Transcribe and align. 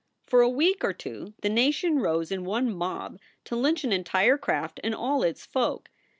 For 0.25 0.41
a 0.41 0.49
week 0.49 0.83
or 0.83 0.93
two 0.93 1.35
the 1.43 1.49
nation 1.49 1.99
rose 1.99 2.31
in 2.31 2.43
one 2.43 2.73
mob 2.73 3.19
to 3.45 3.55
lynch 3.55 3.83
an 3.83 3.91
entire 3.91 4.35
craft 4.39 4.79
and 4.83 4.95
all 4.95 5.21
its 5.21 5.45
folk. 5.45 5.91